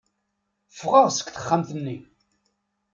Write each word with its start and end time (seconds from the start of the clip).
Ffɣeɣ 0.77 1.07
seg 1.11 1.27
texxamt-nni. 1.31 1.97